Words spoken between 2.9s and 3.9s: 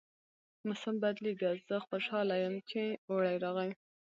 اوړی راغی